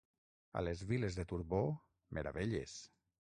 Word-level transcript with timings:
A 0.61 0.63
les 0.67 0.81
Viles 0.91 1.17
de 1.19 1.25
Turbó, 1.33 1.61
meravelles. 2.19 2.75